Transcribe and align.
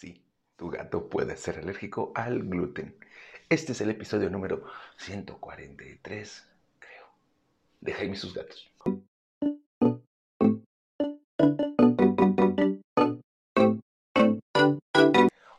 Sí, 0.00 0.24
tu 0.56 0.70
gato 0.70 1.10
puede 1.10 1.36
ser 1.36 1.58
alérgico 1.58 2.10
al 2.14 2.44
gluten. 2.44 2.96
Este 3.50 3.72
es 3.72 3.82
el 3.82 3.90
episodio 3.90 4.30
número 4.30 4.64
143, 4.96 6.48
creo, 6.78 7.06
de 7.82 7.92
Jaime 7.92 8.14
y 8.14 8.16
sus 8.16 8.32
gatos. 8.32 8.72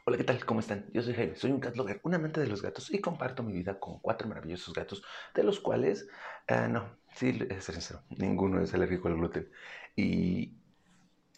Hola, 0.05 0.17
¿qué 0.17 0.23
tal? 0.23 0.43
¿Cómo 0.43 0.59
están? 0.59 0.89
Yo 0.91 1.03
soy 1.03 1.13
Jaime, 1.13 1.35
soy 1.35 1.51
un 1.51 1.59
cat 1.59 1.75
lover, 1.75 2.01
un 2.01 2.15
amante 2.15 2.41
de 2.41 2.47
los 2.47 2.63
gatos 2.63 2.91
y 2.91 2.99
comparto 2.99 3.43
mi 3.43 3.53
vida 3.53 3.79
con 3.79 3.99
cuatro 3.99 4.27
maravillosos 4.27 4.73
gatos, 4.73 5.03
de 5.35 5.43
los 5.43 5.59
cuales, 5.59 6.09
ah, 6.47 6.67
no, 6.67 6.97
sí, 7.13 7.37
es 7.47 7.65
sincero, 7.65 8.01
ninguno 8.09 8.59
es 8.59 8.73
alérgico 8.73 9.07
al 9.07 9.17
gluten. 9.17 9.51
Y 9.95 10.60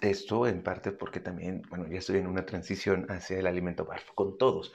esto 0.10 0.48
en 0.48 0.64
parte 0.64 0.92
porque 0.92 1.20
también, 1.20 1.64
bueno, 1.70 1.88
ya 1.88 2.00
estoy 2.00 2.18
en 2.18 2.28
una 2.28 2.46
transición 2.46 3.10
hacia 3.10 3.40
el 3.40 3.48
alimento 3.48 3.86
barf 3.86 4.12
con 4.16 4.38
todos. 4.38 4.74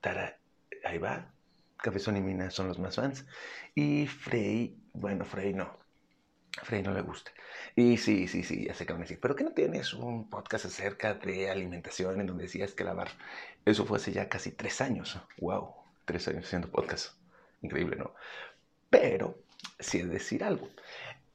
Tara, 0.00 0.38
ahí 0.84 0.98
va. 0.98 1.32
Cabezón 1.78 2.16
y 2.16 2.20
Mina 2.20 2.50
son 2.50 2.68
los 2.68 2.78
más 2.78 2.96
fans. 2.96 3.26
Y 3.74 4.06
Frey, 4.06 4.78
bueno, 4.92 5.24
Frey 5.24 5.54
no. 5.54 5.78
Frey 6.62 6.82
no 6.82 6.92
le 6.92 7.02
gusta. 7.02 7.32
Y 7.74 7.98
sí, 7.98 8.28
sí, 8.28 8.42
sí, 8.42 8.64
ya 8.66 8.74
sé 8.74 8.86
que 8.86 8.92
van 8.92 9.02
a 9.02 9.04
decir, 9.04 9.20
pero 9.20 9.36
que 9.36 9.44
no 9.44 9.52
tienes 9.52 9.92
un 9.92 10.30
podcast 10.30 10.64
acerca 10.64 11.14
de 11.14 11.50
alimentación 11.50 12.20
en 12.20 12.26
donde 12.26 12.44
decías 12.44 12.72
que 12.72 12.84
la 12.84 12.94
barf, 12.94 13.12
eso 13.64 13.84
fue 13.84 13.98
hace 13.98 14.12
ya 14.12 14.28
casi 14.28 14.52
tres 14.52 14.80
años. 14.80 15.20
Wow, 15.38 15.74
tres 16.06 16.26
años 16.28 16.46
haciendo 16.46 16.70
podcast. 16.70 17.14
Increíble, 17.60 17.96
¿no? 17.96 18.14
Pero, 18.90 19.38
sí 19.78 19.98
es 19.98 20.08
decir 20.08 20.44
algo. 20.44 20.70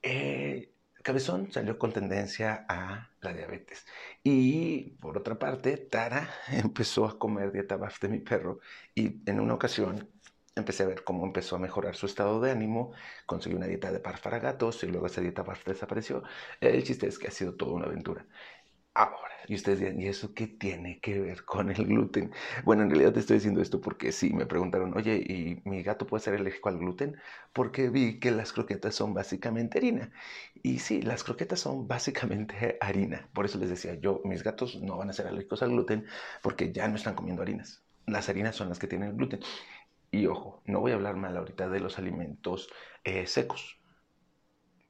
Eh, 0.01 0.70
Cabezón 1.03 1.51
salió 1.51 1.77
con 1.79 1.91
tendencia 1.93 2.65
a 2.69 3.09
la 3.21 3.33
diabetes. 3.33 3.85
Y 4.23 4.91
por 5.01 5.17
otra 5.17 5.37
parte, 5.39 5.77
Tara 5.77 6.29
empezó 6.51 7.05
a 7.05 7.17
comer 7.17 7.51
dieta 7.51 7.77
BAF 7.77 7.99
de 8.01 8.09
mi 8.09 8.19
perro 8.19 8.59
y 8.95 9.21
en 9.29 9.39
una 9.39 9.53
ocasión 9.55 10.09
empecé 10.55 10.83
a 10.83 10.87
ver 10.87 11.03
cómo 11.03 11.25
empezó 11.25 11.55
a 11.55 11.59
mejorar 11.59 11.95
su 11.95 12.05
estado 12.05 12.41
de 12.41 12.51
ánimo, 12.51 12.91
consiguió 13.25 13.57
una 13.57 13.67
dieta 13.67 13.91
de 13.91 13.99
BAF 13.99 14.21
para 14.21 14.39
gatos 14.39 14.83
y 14.83 14.87
luego 14.87 15.07
esa 15.07 15.21
dieta 15.21 15.43
BAF 15.43 15.65
desapareció. 15.65 16.23
El 16.59 16.83
chiste 16.83 17.07
es 17.07 17.17
que 17.19 17.27
ha 17.27 17.31
sido 17.31 17.55
toda 17.55 17.73
una 17.73 17.85
aventura. 17.85 18.25
Ahora, 18.93 19.31
y 19.47 19.55
ustedes 19.55 19.79
dirán, 19.79 20.01
¿y 20.01 20.07
eso 20.07 20.33
qué 20.33 20.47
tiene 20.47 20.99
que 20.99 21.17
ver 21.19 21.45
con 21.45 21.71
el 21.71 21.85
gluten? 21.85 22.31
Bueno, 22.65 22.83
en 22.83 22.89
realidad 22.89 23.13
te 23.13 23.21
estoy 23.21 23.37
diciendo 23.37 23.61
esto 23.61 23.79
porque 23.79 24.11
sí, 24.11 24.33
me 24.33 24.45
preguntaron, 24.45 24.93
oye, 24.97 25.15
¿y 25.15 25.61
mi 25.67 25.81
gato 25.81 26.05
puede 26.05 26.21
ser 26.23 26.33
alérgico 26.35 26.67
al 26.67 26.77
gluten? 26.77 27.15
Porque 27.53 27.89
vi 27.89 28.19
que 28.19 28.31
las 28.31 28.51
croquetas 28.51 28.93
son 28.93 29.13
básicamente 29.13 29.77
harina. 29.77 30.11
Y 30.61 30.79
sí, 30.79 31.01
las 31.01 31.23
croquetas 31.23 31.61
son 31.61 31.87
básicamente 31.87 32.77
harina. 32.81 33.29
Por 33.33 33.45
eso 33.45 33.57
les 33.59 33.69
decía, 33.69 33.95
yo, 33.95 34.21
mis 34.25 34.43
gatos 34.43 34.81
no 34.81 34.97
van 34.97 35.09
a 35.09 35.13
ser 35.13 35.27
alérgicos 35.27 35.63
al 35.63 35.69
gluten 35.71 36.05
porque 36.41 36.73
ya 36.73 36.87
no 36.89 36.95
están 36.97 37.15
comiendo 37.15 37.41
harinas. 37.43 37.83
Las 38.07 38.27
harinas 38.27 38.55
son 38.57 38.67
las 38.69 38.77
que 38.79 38.87
tienen 38.87 39.09
el 39.11 39.15
gluten. 39.15 39.39
Y 40.11 40.27
ojo, 40.27 40.61
no 40.65 40.81
voy 40.81 40.91
a 40.91 40.95
hablar 40.95 41.15
mal 41.15 41.37
ahorita 41.37 41.69
de 41.69 41.79
los 41.79 41.97
alimentos 41.99 42.69
eh, 43.03 43.27
secos 43.27 43.80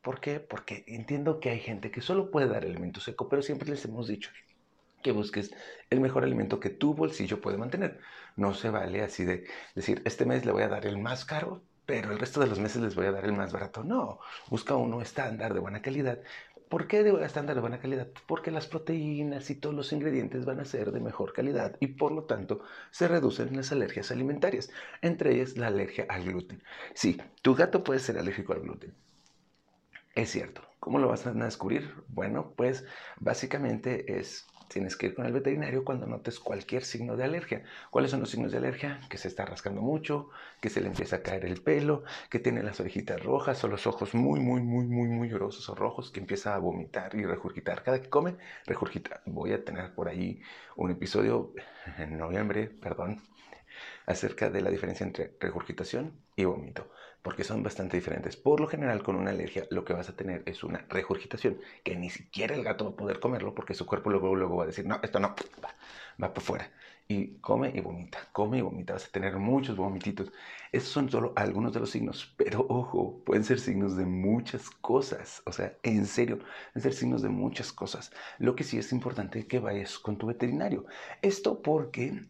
¿Por 0.01 0.19
qué? 0.19 0.39
Porque 0.39 0.83
entiendo 0.87 1.39
que 1.39 1.49
hay 1.49 1.59
gente 1.59 1.91
que 1.91 2.01
solo 2.01 2.31
puede 2.31 2.47
dar 2.47 2.63
alimento 2.63 2.99
seco, 2.99 3.29
pero 3.29 3.41
siempre 3.41 3.69
les 3.69 3.85
hemos 3.85 4.07
dicho 4.07 4.31
que 5.03 5.11
busques 5.11 5.51
el 5.89 5.99
mejor 5.99 6.23
alimento 6.23 6.59
que 6.59 6.69
tu 6.69 6.93
bolsillo 6.93 7.41
puede 7.41 7.57
mantener. 7.57 7.99
No 8.35 8.53
se 8.53 8.69
vale 8.69 9.01
así 9.01 9.25
de 9.25 9.45
decir, 9.75 10.01
este 10.05 10.25
mes 10.25 10.45
le 10.45 10.51
voy 10.51 10.63
a 10.63 10.69
dar 10.69 10.85
el 10.85 10.97
más 10.97 11.25
caro, 11.25 11.63
pero 11.85 12.11
el 12.11 12.19
resto 12.19 12.39
de 12.39 12.47
los 12.47 12.59
meses 12.59 12.81
les 12.81 12.95
voy 12.95 13.07
a 13.07 13.11
dar 13.11 13.25
el 13.25 13.33
más 13.33 13.51
barato. 13.51 13.83
No, 13.83 14.19
busca 14.49 14.75
uno 14.75 15.01
estándar 15.01 15.53
de 15.53 15.59
buena 15.59 15.81
calidad. 15.81 16.19
¿Por 16.69 16.87
qué 16.87 17.03
de 17.03 17.25
estándar 17.25 17.55
de 17.55 17.61
buena 17.61 17.79
calidad? 17.79 18.07
Porque 18.27 18.49
las 18.49 18.65
proteínas 18.67 19.49
y 19.49 19.55
todos 19.55 19.75
los 19.75 19.91
ingredientes 19.91 20.45
van 20.45 20.61
a 20.61 20.65
ser 20.65 20.91
de 20.91 21.01
mejor 21.01 21.33
calidad 21.33 21.75
y 21.81 21.87
por 21.87 22.13
lo 22.13 22.23
tanto 22.23 22.61
se 22.91 23.07
reducen 23.09 23.55
las 23.57 23.71
alergias 23.73 24.09
alimentarias, 24.11 24.69
entre 25.01 25.33
ellas 25.35 25.57
la 25.57 25.67
alergia 25.67 26.05
al 26.07 26.23
gluten. 26.23 26.63
Sí, 26.93 27.17
tu 27.41 27.55
gato 27.55 27.83
puede 27.83 27.99
ser 27.99 28.17
alérgico 28.17 28.53
al 28.53 28.61
gluten, 28.61 28.95
es 30.15 30.29
cierto. 30.31 30.61
¿Cómo 30.79 30.97
lo 30.97 31.07
vas 31.07 31.27
a 31.27 31.31
descubrir? 31.31 31.93
Bueno, 32.07 32.53
pues 32.57 32.85
básicamente 33.19 34.17
es, 34.19 34.47
tienes 34.67 34.97
que 34.97 35.05
ir 35.05 35.13
con 35.13 35.27
el 35.27 35.31
veterinario 35.31 35.85
cuando 35.85 36.07
notes 36.07 36.39
cualquier 36.39 36.83
signo 36.83 37.15
de 37.15 37.23
alergia. 37.23 37.63
¿Cuáles 37.91 38.09
son 38.09 38.19
los 38.19 38.31
signos 38.31 38.51
de 38.51 38.57
alergia? 38.57 38.99
Que 39.07 39.19
se 39.19 39.27
está 39.27 39.45
rascando 39.45 39.81
mucho, 39.81 40.29
que 40.59 40.69
se 40.71 40.81
le 40.81 40.87
empieza 40.87 41.17
a 41.17 41.21
caer 41.21 41.45
el 41.45 41.61
pelo, 41.61 42.03
que 42.31 42.39
tiene 42.39 42.63
las 42.63 42.79
orejitas 42.79 43.21
rojas 43.23 43.63
o 43.63 43.67
los 43.67 43.85
ojos 43.85 44.15
muy, 44.15 44.39
muy, 44.39 44.61
muy, 44.61 44.85
muy, 44.87 45.07
muy 45.07 45.29
llorosos 45.29 45.69
o 45.69 45.75
rojos, 45.75 46.09
que 46.09 46.19
empieza 46.19 46.55
a 46.55 46.57
vomitar 46.57 47.13
y 47.13 47.25
regurgitar. 47.25 47.83
Cada 47.83 48.01
que 48.01 48.09
come, 48.09 48.37
regurgita. 48.65 49.21
Voy 49.27 49.53
a 49.53 49.63
tener 49.63 49.93
por 49.93 50.09
ahí 50.09 50.41
un 50.75 50.89
episodio 50.89 51.53
en 51.99 52.17
noviembre, 52.17 52.67
perdón, 52.69 53.21
acerca 54.05 54.49
de 54.49 54.61
la 54.61 54.69
diferencia 54.69 55.05
entre 55.05 55.35
regurgitación 55.39 56.13
y 56.35 56.45
vómito 56.45 56.91
porque 57.21 57.43
son 57.43 57.63
bastante 57.63 57.97
diferentes. 57.97 58.35
Por 58.35 58.59
lo 58.59 58.67
general, 58.67 59.03
con 59.03 59.15
una 59.15 59.31
alergia, 59.31 59.67
lo 59.69 59.85
que 59.85 59.93
vas 59.93 60.09
a 60.09 60.15
tener 60.15 60.43
es 60.45 60.63
una 60.63 60.85
regurgitación, 60.89 61.59
que 61.83 61.95
ni 61.95 62.09
siquiera 62.09 62.55
el 62.55 62.63
gato 62.63 62.85
va 62.85 62.91
a 62.91 62.95
poder 62.95 63.19
comerlo, 63.19 63.53
porque 63.53 63.73
su 63.73 63.85
cuerpo 63.85 64.09
luego, 64.09 64.35
luego 64.35 64.57
va 64.57 64.63
a 64.63 64.67
decir, 64.67 64.85
no, 64.85 64.99
esto 65.03 65.19
no, 65.19 65.35
va, 65.63 65.75
va 66.21 66.33
para 66.33 66.37
afuera. 66.37 66.71
Y 67.07 67.39
come 67.39 67.71
y 67.75 67.81
vomita, 67.81 68.19
come 68.31 68.59
y 68.59 68.61
vomita, 68.61 68.93
vas 68.93 69.05
a 69.05 69.11
tener 69.11 69.35
muchos 69.35 69.75
vomititos. 69.75 70.31
Esos 70.71 70.89
son 70.89 71.09
solo 71.09 71.33
algunos 71.35 71.73
de 71.73 71.81
los 71.81 71.89
signos, 71.91 72.33
pero 72.37 72.65
ojo, 72.69 73.21
pueden 73.25 73.43
ser 73.43 73.59
signos 73.59 73.97
de 73.97 74.05
muchas 74.05 74.69
cosas. 74.69 75.43
O 75.45 75.51
sea, 75.51 75.77
en 75.83 76.05
serio, 76.05 76.39
pueden 76.39 76.81
ser 76.81 76.93
signos 76.93 77.21
de 77.21 77.29
muchas 77.29 77.73
cosas. 77.73 78.11
Lo 78.39 78.55
que 78.55 78.63
sí 78.63 78.77
es 78.77 78.93
importante 78.93 79.45
que 79.45 79.59
vayas 79.59 79.99
con 79.99 80.17
tu 80.17 80.27
veterinario. 80.27 80.85
Esto 81.21 81.61
porque 81.61 82.23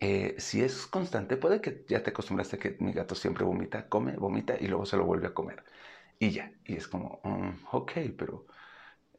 eh, 0.00 0.36
si 0.38 0.62
es 0.62 0.86
constante, 0.86 1.36
puede 1.36 1.60
que 1.60 1.84
ya 1.88 2.02
te 2.02 2.10
acostumbraste 2.10 2.56
a 2.56 2.58
que 2.60 2.76
mi 2.80 2.92
gato 2.92 3.14
siempre 3.14 3.44
vomita, 3.44 3.88
come, 3.88 4.16
vomita 4.16 4.56
y 4.58 4.68
luego 4.68 4.86
se 4.86 4.96
lo 4.96 5.04
vuelve 5.06 5.26
a 5.28 5.34
comer. 5.34 5.64
Y 6.18 6.30
ya, 6.30 6.52
y 6.64 6.76
es 6.76 6.88
como, 6.88 7.20
mm, 7.24 7.66
ok, 7.72 7.92
pero 8.16 8.46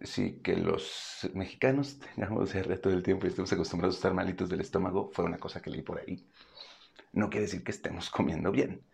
sí 0.02 0.42
que 0.44 0.56
los 0.58 1.30
mexicanos 1.34 2.00
tengamos 2.16 2.50
ese 2.50 2.64
reto 2.64 2.90
del 2.90 3.04
tiempo 3.04 3.26
y 3.26 3.30
estemos 3.30 3.52
acostumbrados 3.54 3.96
a 3.96 4.00
estar 4.00 4.14
malitos 4.14 4.50
del 4.50 4.62
estómago, 4.62 5.12
fue 5.14 5.26
una 5.26 5.40
cosa 5.40 5.62
que 5.62 5.70
leí 5.72 5.82
por 5.82 6.00
ahí. 6.00 6.28
No 7.14 7.30
quiere 7.30 7.46
decir 7.46 7.64
que 7.64 7.72
estemos 7.72 8.10
comiendo 8.12 8.52
bien. 8.52 8.86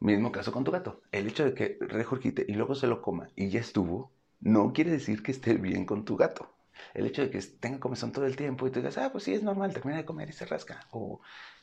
Mismo 0.00 0.30
caso 0.30 0.52
con 0.52 0.64
tu 0.64 0.70
gato. 0.70 1.02
El 1.10 1.26
hecho 1.26 1.44
de 1.44 1.54
que 1.54 1.78
regurgite 1.80 2.44
y 2.46 2.54
luego 2.54 2.74
se 2.76 2.86
lo 2.86 3.02
coma 3.02 3.28
y 3.34 3.48
ya 3.48 3.60
estuvo, 3.60 4.12
no 4.40 4.72
quiere 4.72 4.90
decir 4.92 5.22
que 5.22 5.32
esté 5.32 5.54
bien 5.54 5.86
con 5.86 6.04
tu 6.04 6.16
gato 6.16 6.54
el 6.92 7.06
hecho 7.06 7.22
de 7.22 7.30
que 7.30 7.40
tenga 7.40 7.80
comezón 7.80 8.12
todo 8.12 8.26
el 8.26 8.36
tiempo 8.36 8.66
y 8.66 8.70
tú 8.70 8.80
digas, 8.80 8.98
ah, 8.98 9.10
pues 9.10 9.24
sí, 9.24 9.34
es 9.34 9.42
normal, 9.42 9.72
termina 9.72 9.98
de 9.98 10.04
comer 10.04 10.28
y 10.28 10.32
se 10.32 10.46
rasca. 10.46 10.86
O 10.90 11.20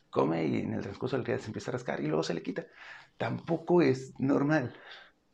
come 0.10 0.46
y 0.46 0.60
en 0.60 0.74
el 0.74 0.82
transcurso 0.82 1.16
del 1.16 1.26
día 1.26 1.40
se 1.40 1.48
empieza 1.48 1.72
a 1.72 1.74
rascar 1.74 2.02
y 2.02 2.08
luego 2.08 2.24
se 2.24 2.34
le 2.34 2.44
quita. 2.44 2.66
Tampoco 3.18 3.82
es 3.82 4.14
normal. 4.20 4.74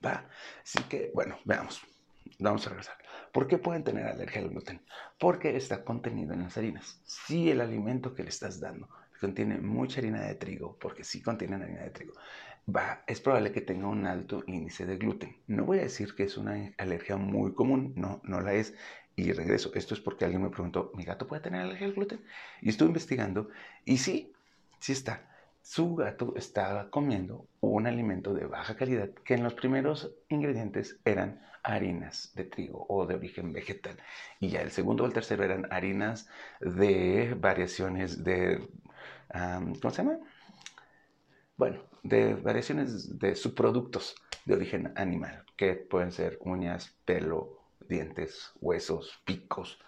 ¿va? 0.06 0.30
Así 0.64 0.84
que, 0.84 1.12
bueno, 1.14 1.38
veamos. 1.46 1.82
Vamos 2.40 2.66
a 2.66 2.70
regresar. 2.70 2.98
¿Por 3.32 3.48
qué 3.48 3.58
pueden 3.58 3.84
tener 3.84 4.06
alergia 4.06 4.42
al 4.42 4.50
gluten? 4.50 4.86
Porque 5.18 5.56
está 5.56 5.84
contenido 5.84 6.34
en 6.34 6.44
las 6.44 6.58
harinas. 6.58 7.02
Si 7.06 7.50
el 7.50 7.62
alimento 7.62 8.14
que 8.14 8.24
le 8.24 8.30
estás 8.30 8.60
dando 8.60 8.90
contiene 9.20 9.60
mucha 9.60 10.00
harina 10.00 10.22
de 10.22 10.36
trigo, 10.36 10.78
porque 10.78 11.04
sí 11.04 11.22
contiene 11.22 11.56
harina 11.56 11.82
de 11.82 11.90
trigo, 11.90 12.14
va, 12.68 13.04
es 13.08 13.22
probable 13.22 13.52
que 13.52 13.62
tenga 13.62 13.88
un 13.88 14.06
alto 14.06 14.44
índice 14.48 14.86
de 14.86 14.98
gluten. 14.98 15.36
No 15.48 15.66
voy 15.66 15.80
a 15.80 15.84
decir 15.84 16.16
que 16.16 16.24
es 16.24 16.38
una 16.38 16.74
alergia 16.78 17.18
muy 17.18 17.54
común, 17.54 17.94
no, 17.96 18.22
no 18.24 18.42
la 18.42 18.54
es. 18.54 18.74
Y 19.16 19.32
regreso, 19.32 19.72
esto 19.74 19.94
es 19.96 20.00
porque 20.00 20.26
alguien 20.26 20.44
me 20.44 20.50
preguntó, 20.50 20.92
¿mi 20.96 21.04
gato 21.04 21.28
puede 21.28 21.42
tener 21.42 21.62
alergia 21.62 21.88
al 21.88 21.94
gluten? 21.94 22.24
Y 22.62 22.70
estuve 22.70 22.90
investigando 22.90 23.50
y 23.86 23.98
sí, 23.98 24.32
sí 24.80 24.92
está. 24.94 25.28
Su 25.62 25.96
gato 25.96 26.34
estaba 26.38 26.90
comiendo 26.90 27.48
un 27.60 27.88
alimento 27.88 28.34
de 28.34 28.46
baja 28.46 28.76
calidad 28.76 29.10
que 29.26 29.34
en 29.34 29.44
los 29.44 29.54
primeros 29.54 30.12
ingredientes 30.30 31.00
eran 31.04 31.42
harinas 31.64 32.32
de 32.36 32.46
trigo 32.46 32.86
o 32.88 33.06
de 33.06 33.16
origen 33.16 33.52
vegetal. 33.52 33.98
Y 34.40 34.50
ya 34.50 34.62
el 34.62 34.72
segundo 34.72 35.04
o 35.04 35.08
el 35.08 35.14
tercero 35.14 35.44
eran 35.44 35.68
harinas 35.72 36.30
de 36.62 37.36
variaciones 37.38 38.24
de, 38.24 38.70
¿cómo 39.82 39.92
se 39.92 40.04
llama? 40.04 40.20
Bueno, 41.58 41.82
de 42.04 42.36
variaciones 42.36 43.18
de 43.20 43.36
subproductos 43.36 44.16
de 44.46 44.54
origen 44.56 44.94
animal, 44.96 45.44
que 45.56 45.74
pueden 45.74 46.12
ser 46.12 46.38
uñas, 46.42 46.96
pelo, 47.06 47.60
dientes, 47.90 48.52
huesos, 48.62 49.20
picos, 49.26 49.80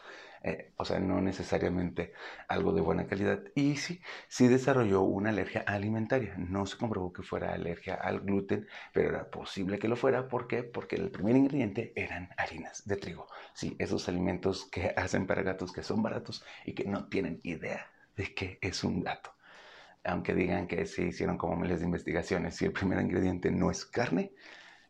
eh, 0.43 0.71
o 0.77 0.85
sea, 0.85 0.99
no 0.99 1.21
necesariamente 1.21 2.13
algo 2.47 2.71
de 2.73 2.81
buena 2.81 3.07
calidad. 3.07 3.43
Y 3.55 3.75
sí, 3.77 4.01
sí 4.27 4.47
desarrolló 4.47 5.01
una 5.01 5.29
alergia 5.29 5.61
alimentaria. 5.67 6.33
No 6.37 6.65
se 6.65 6.77
comprobó 6.77 7.11
que 7.13 7.23
fuera 7.23 7.53
alergia 7.53 7.95
al 7.95 8.21
gluten, 8.21 8.67
pero 8.93 9.09
era 9.09 9.29
posible 9.29 9.77
que 9.79 9.89
lo 9.89 9.95
fuera. 9.97 10.27
¿Por 10.27 10.47
qué? 10.47 10.63
Porque 10.63 10.95
el 10.95 11.11
primer 11.11 11.35
ingrediente 11.35 11.93
eran 11.95 12.29
harinas 12.37 12.87
de 12.87 12.95
trigo. 12.97 13.27
Sí, 13.53 13.75
esos 13.79 14.07
alimentos 14.09 14.65
que 14.71 14.93
hacen 14.97 15.27
para 15.27 15.43
gatos 15.43 15.71
que 15.73 15.83
son 15.83 16.01
baratos 16.01 16.43
y 16.65 16.73
que 16.73 16.85
no 16.85 17.07
tienen 17.09 17.39
idea 17.43 17.85
de 18.15 18.33
qué 18.33 18.57
es 18.61 18.83
un 18.83 19.01
gato. 19.03 19.31
Aunque 20.03 20.33
digan 20.33 20.67
que 20.67 20.85
se 20.85 21.03
hicieron 21.03 21.37
como 21.37 21.55
miles 21.55 21.79
de 21.79 21.85
investigaciones, 21.85 22.55
si 22.55 22.65
el 22.65 22.71
primer 22.71 22.99
ingrediente 23.01 23.51
no 23.51 23.69
es 23.69 23.85
carne, 23.85 24.33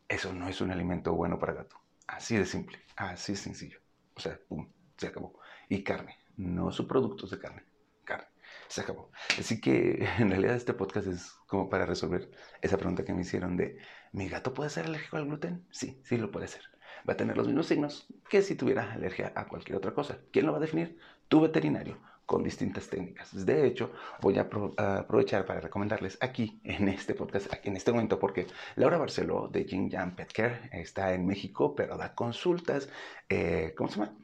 eso 0.08 0.34
no 0.34 0.48
es 0.48 0.62
un 0.62 0.72
alimento 0.72 1.14
bueno 1.14 1.40
para 1.40 1.54
gato. 1.54 1.78
Así 2.08 2.36
de 2.36 2.46
simple, 2.46 2.80
así 2.96 3.34
de 3.34 3.38
sencillo. 3.38 3.80
O 4.16 4.20
sea, 4.20 4.40
pum, 4.48 4.68
se 4.98 5.08
acabó. 5.08 5.40
Y 5.68 5.84
carne. 5.84 6.18
no 6.38 6.72
subproductos 6.72 7.32
de 7.32 7.40
carne. 7.40 7.64
Carne. 8.04 8.28
Se 8.68 8.82
acabó. 8.82 9.12
Así 9.38 9.62
que 9.62 10.08
en 10.20 10.30
realidad 10.30 10.56
este 10.56 10.74
podcast 10.74 11.08
es 11.08 11.32
como 11.48 11.70
para 11.70 11.86
resolver 11.86 12.30
esa 12.62 12.78
pregunta 12.78 13.04
que 13.04 13.14
me 13.14 13.22
hicieron 13.22 13.58
de, 13.58 13.78
¿mi 14.12 14.30
gato 14.30 14.54
puede 14.54 14.70
ser 14.70 14.86
alérgico 14.86 15.18
al 15.18 15.26
gluten? 15.26 15.66
Sí, 15.72 16.02
sí 16.04 16.18
lo 16.18 16.32
puede 16.32 16.48
ser. 16.48 16.64
Va 17.08 17.14
a 17.14 17.18
tener 17.18 17.38
los 17.38 17.48
mismos 17.48 17.68
signos 17.68 18.08
que 18.30 18.42
si 18.42 18.56
tuviera 18.56 18.92
alergia 18.92 19.32
a 19.36 19.48
cualquier 19.48 19.78
otra 19.78 19.94
cosa. 19.94 20.20
¿Quién 20.32 20.46
lo 20.46 20.52
va 20.52 20.58
a 20.58 20.62
definir? 20.62 20.98
Tu 21.28 21.40
veterinario 21.40 22.00
con 22.30 22.44
distintas 22.44 22.88
técnicas. 22.88 23.44
De 23.44 23.66
hecho, 23.66 23.92
voy 24.22 24.38
a, 24.38 24.48
aprovechar 24.78 25.48
para 25.48 25.62
recomendarles 25.62 26.16
aquí 26.22 26.62
en 26.64 26.88
este 26.88 27.16
podcast, 27.16 27.52
en 27.64 27.76
este 27.76 27.92
momento, 27.92 28.20
porque 28.20 28.46
Laura 28.76 29.00
Barceló 29.00 29.48
de 29.48 29.64
Jin 29.64 29.90
Yang 29.90 30.16
Pet 30.16 30.32
Care 30.32 30.70
está 30.72 31.12
en 31.16 31.26
México, 31.26 31.74
pero 31.74 31.98
da 31.98 32.14
consultas, 32.14 32.88
eh, 33.30 33.74
¿cómo 33.76 33.90
se 33.90 34.00
llama? 34.00 34.16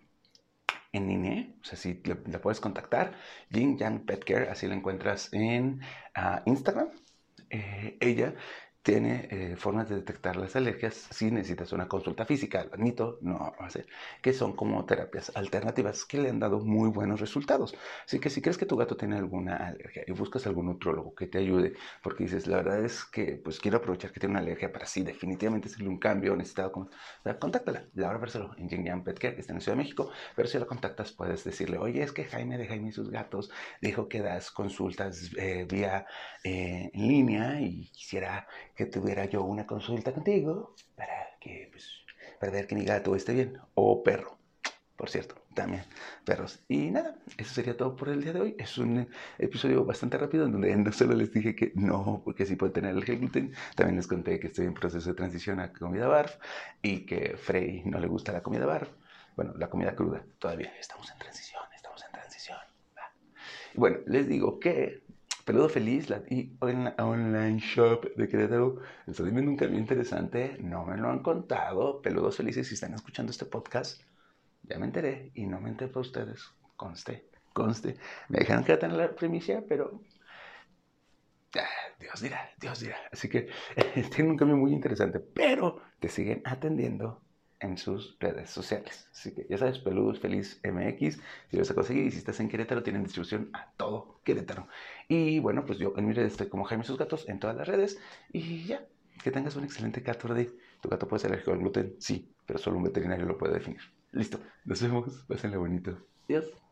En 0.92 1.07
línea, 1.07 1.48
o 1.60 1.66
sea, 1.66 1.80
si 1.80 2.00
la 2.06 2.40
puedes 2.40 2.60
contactar, 2.60 3.18
Jin 3.50 3.75
Yang 3.75 4.06
Pet 4.06 4.24
Care, 4.24 4.50
así 4.50 4.68
la 4.68 4.75
encuentras 4.75 5.34
en 5.34 5.81
ah, 6.13 6.44
Instagram. 6.46 6.90
Eh, 7.50 7.98
ella 8.02 8.36
tiene 8.85 9.27
eh, 9.31 9.55
formas 9.57 9.89
de 9.89 9.95
detectar 9.95 10.35
las 10.35 10.55
alergias 10.55 11.07
si 11.09 11.31
necesitas 11.31 11.73
una 11.73 11.87
consulta 11.87 12.23
física, 12.23 12.63
lo 12.65 12.75
admito, 12.75 13.17
no 13.21 13.55
va 13.59 13.65
a 13.65 13.69
ser, 13.71 13.87
que 14.21 14.31
son 14.31 14.55
como 14.55 14.85
terapias 14.85 15.31
alternativas 15.33 16.05
que 16.05 16.19
le 16.19 16.29
han 16.29 16.39
dado 16.39 16.59
muy 16.59 16.89
buenos 16.89 17.19
resultados. 17.19 17.73
Así 18.05 18.19
que 18.19 18.29
si 18.29 18.43
crees 18.43 18.59
que 18.59 18.67
tu 18.67 18.77
gato 18.77 18.95
tiene 18.95 19.17
alguna 19.17 19.55
alergia 19.55 20.03
y 20.05 20.11
buscas 20.11 20.45
algún 20.45 20.67
nutrólogo 20.67 21.15
que 21.15 21.25
te 21.25 21.39
ayude, 21.39 21.73
porque 22.03 22.25
dices, 22.25 22.45
la 22.45 22.57
verdad 22.57 22.85
es 22.85 23.03
que 23.05 23.41
pues 23.43 23.59
quiero 23.59 23.77
aprovechar 23.77 24.11
que 24.11 24.19
tiene 24.19 24.33
una 24.33 24.41
alergia 24.41 24.71
para 24.71 24.85
sí, 24.85 25.01
definitivamente 25.01 25.67
hacerle 25.67 25.89
un 25.89 25.97
cambio, 25.97 26.35
necesitado, 26.35 26.71
con... 26.71 26.91
contáctala, 27.39 27.87
Laura 27.95 28.19
Barceló 28.19 28.51
en 28.59 28.69
Jingyang 28.69 29.03
Pet 29.03 29.17
Care, 29.17 29.33
que 29.33 29.41
está 29.41 29.53
en 29.53 29.57
la 29.57 29.61
Ciudad 29.61 29.77
de 29.77 29.83
México, 29.83 30.11
pero 30.35 30.47
si 30.47 30.59
la 30.59 30.65
contactas 30.65 31.11
puedes 31.11 31.43
decirle, 31.43 31.79
oye, 31.79 32.03
es 32.03 32.11
que 32.11 32.25
Jaime 32.25 32.59
de 32.59 32.67
Jaime 32.67 32.89
y 32.89 32.91
sus 32.91 33.09
gatos 33.09 33.49
dijo 33.81 34.07
que 34.07 34.21
das 34.21 34.51
consultas 34.51 35.31
eh, 35.37 35.65
vía 35.67 36.05
eh, 36.43 36.91
en 36.93 37.07
línea 37.07 37.59
y 37.59 37.89
quisiera 37.89 38.47
que 38.75 38.86
tuviera 38.86 39.25
yo 39.25 39.44
una 39.44 39.66
consulta 39.66 40.13
contigo 40.13 40.75
para, 40.95 41.38
que, 41.39 41.69
pues, 41.72 41.89
para 42.39 42.51
ver 42.51 42.68
que 42.68 42.75
mi 42.75 42.86
gato 42.86 43.16
esté 43.16 43.33
bien. 43.33 43.57
O 43.74 44.04
perro, 44.04 44.38
por 44.95 45.10
cierto, 45.10 45.36
también 45.54 45.83
perros. 46.25 46.60
Y 46.68 46.92
nada, 46.92 47.16
eso 47.38 47.54
sería 47.54 47.77
todo 47.77 47.95
por 47.95 48.10
el 48.10 48.22
día 48.22 48.33
de 48.33 48.42
hoy. 48.42 48.56
Es 48.60 48.77
un 48.77 49.07
episodio 49.38 49.86
bastante 49.86 50.18
rápido 50.18 50.45
en 50.45 50.51
donde 50.51 50.75
no 50.75 50.92
solo 50.92 51.13
les 51.16 51.31
dije 51.31 51.56
que 51.56 51.72
no, 51.75 52.22
porque 52.24 52.45
sí 52.45 52.56
puede 52.56 52.74
tener 52.74 52.95
el 52.95 53.04
gluten, 53.04 53.54
también 53.75 53.95
les 53.95 54.07
conté 54.07 54.39
que 54.39 54.48
estoy 54.48 54.66
en 54.66 54.74
proceso 54.74 55.10
de 55.10 55.16
transición 55.16 55.60
a 55.60 55.71
comida 55.71 56.07
barf 56.07 56.36
y 56.81 57.06
que 57.06 57.38
Frey 57.38 57.83
no 57.86 58.00
le 58.00 58.07
gusta 58.07 58.31
la 58.31 58.44
comida 58.44 58.66
barf. 58.66 58.89
Bueno, 59.36 59.54
la 59.57 59.69
comida 59.69 59.95
cruda, 59.95 60.24
todavía 60.39 60.74
estamos 60.80 61.12
en 61.12 61.18
transición, 61.18 61.62
estamos 61.75 62.04
en 62.06 62.12
transición. 62.12 62.57
Bueno, 63.74 63.98
les 64.06 64.28
digo 64.30 64.60
que 64.60 65.05
Peludo 65.45 65.69
Feliz, 65.69 66.09
la 66.09 66.24
online 66.97 67.59
shop 67.59 68.15
de 68.15 68.27
Querétaro, 68.27 68.81
está 69.06 69.21
viendo 69.21 69.51
un 69.51 69.56
cambio 69.56 69.77
interesante. 69.77 70.57
No 70.59 70.83
me 70.86 70.97
lo 70.97 71.07
han 71.12 71.21
contado. 71.21 72.01
Peludos 72.01 72.38
Felices, 72.38 72.68
si 72.68 72.74
están 72.74 72.95
escuchando 72.95 73.31
este 73.31 73.45
podcast, 73.45 74.01
ya 74.63 74.80
me 74.80 74.88
enteré 74.88 75.31
y 75.36 75.45
no 75.45 75.62
me 75.62 75.69
enteré 75.69 75.92
para 75.92 76.01
ustedes. 76.01 76.51
Conste, 76.75 77.30
conste. 77.53 77.95
Me 78.27 78.39
dejaron 78.39 78.63
que 78.63 78.75
tener 78.77 78.97
la 78.97 79.15
primicia, 79.15 79.63
pero 79.69 80.01
Dios 82.00 82.21
dirá, 82.21 82.50
Dios 82.59 82.80
dirá. 82.80 82.97
Así 83.12 83.30
que 83.30 83.47
tiene 84.15 84.31
un 84.31 84.38
cambio 84.38 84.57
muy 84.57 84.74
interesante, 84.74 85.19
pero 85.19 85.80
te 86.00 86.09
siguen 86.09 86.42
atendiendo 86.44 87.21
en 87.60 87.78
sus 87.78 88.18
redes 88.19 88.50
sociales. 88.50 89.10
Así 89.12 89.34
que 89.34 89.48
ya 89.50 89.57
sabes, 89.57 89.80
Peludos 89.80 90.19
Feliz 90.19 90.60
MX, 90.63 91.16
si 91.50 91.57
lo 91.57 91.60
vas 91.60 91.72
a 91.72 91.75
conseguir 91.75 92.06
y 92.06 92.12
si 92.12 92.18
estás 92.18 92.40
en 92.40 92.50
Querétaro, 92.50 92.84
tienen 92.84 93.04
distribución 93.04 93.50
a 93.54 93.72
todo 93.78 94.19
Querétaro. 94.24 94.68
Y 95.07 95.40
bueno, 95.40 95.66
pues 95.66 95.80
yo 95.80 95.94
en 95.98 96.06
mi 96.07 96.13
red 96.13 96.25
estoy 96.25 96.48
como 96.50 96.66
Jaime 96.66 96.84
Sus 96.84 96.98
Gatos 96.98 97.28
en 97.30 97.40
todas 97.40 97.56
las 97.56 97.68
redes 97.68 98.00
y 98.31 98.66
ya, 98.66 98.86
que 99.24 99.31
tengas 99.31 99.56
un 99.56 99.63
excelente 99.63 100.02
gato 100.02 100.34
de 100.34 100.52
¿Tu 100.86 100.90
gato 100.90 101.07
puede 101.07 101.22
ser 101.22 101.31
alérgico 101.31 101.52
al 101.52 101.60
gluten? 101.60 101.96
Sí, 101.98 102.31
pero 102.46 102.60
solo 102.60 102.78
un 102.78 102.84
veterinario 102.84 103.25
lo 103.25 103.40
puede 103.40 103.56
definir. 103.56 103.81
Listo, 104.12 104.40
nos 104.66 104.81
vemos, 104.84 105.25
pásenlo 105.28 105.60
bonito. 105.60 105.98
Adiós. 106.25 106.64